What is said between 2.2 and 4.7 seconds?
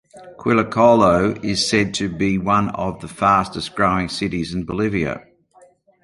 one of the fastest growing cities in